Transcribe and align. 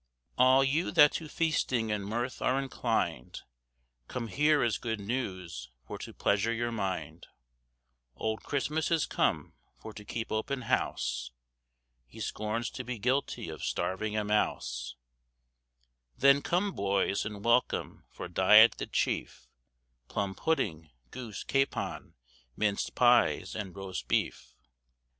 "All 0.35 0.63
you 0.63 0.89
that 0.93 1.11
to 1.11 1.27
feasting 1.27 1.91
and 1.91 2.03
mirth 2.03 2.41
are 2.41 2.59
inclin'd, 2.59 3.41
Come 4.07 4.29
here 4.29 4.63
is 4.63 4.79
good 4.79 4.99
news 4.99 5.69
for 5.85 5.99
to 5.99 6.11
pleasure 6.11 6.51
your 6.51 6.71
mind; 6.71 7.27
Old 8.15 8.41
Christmas 8.41 8.89
is 8.89 9.05
come 9.05 9.53
for 9.79 9.93
to 9.93 10.03
keep 10.03 10.31
open 10.31 10.63
house, 10.63 11.29
He 12.07 12.19
scorns 12.19 12.71
to 12.71 12.83
be 12.83 12.97
guilty 12.97 13.47
of 13.47 13.63
starving 13.63 14.17
a 14.17 14.23
mouse; 14.23 14.95
Then 16.17 16.41
come, 16.41 16.71
boys, 16.71 17.23
and 17.23 17.45
welcome 17.45 18.03
for 18.09 18.27
diet 18.27 18.79
the 18.79 18.87
chief, 18.87 19.45
Plum 20.07 20.33
pudding, 20.33 20.89
goose, 21.11 21.43
capon, 21.43 22.15
minc'd 22.57 22.95
pies 22.95 23.55
and 23.55 23.75
roast 23.75 24.07
beef. 24.07 24.55